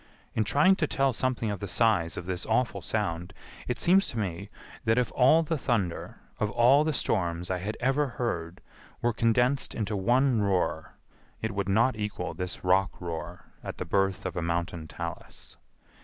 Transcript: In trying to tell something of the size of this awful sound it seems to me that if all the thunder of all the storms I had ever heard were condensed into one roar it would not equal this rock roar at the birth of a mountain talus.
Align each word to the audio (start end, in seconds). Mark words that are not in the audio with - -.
In 0.33 0.43
trying 0.43 0.75
to 0.77 0.87
tell 0.87 1.13
something 1.13 1.51
of 1.51 1.59
the 1.59 1.67
size 1.67 2.17
of 2.17 2.25
this 2.25 2.43
awful 2.47 2.81
sound 2.81 3.33
it 3.67 3.77
seems 3.79 4.07
to 4.07 4.17
me 4.17 4.49
that 4.83 4.97
if 4.97 5.11
all 5.11 5.43
the 5.43 5.59
thunder 5.59 6.17
of 6.39 6.49
all 6.49 6.83
the 6.83 6.91
storms 6.91 7.51
I 7.51 7.59
had 7.59 7.77
ever 7.79 8.07
heard 8.17 8.61
were 9.03 9.13
condensed 9.13 9.75
into 9.75 9.95
one 9.95 10.41
roar 10.41 10.95
it 11.39 11.51
would 11.51 11.69
not 11.69 11.95
equal 11.95 12.33
this 12.33 12.63
rock 12.63 12.99
roar 12.99 13.45
at 13.63 13.77
the 13.77 13.85
birth 13.85 14.25
of 14.25 14.35
a 14.35 14.41
mountain 14.41 14.87
talus. 14.87 15.57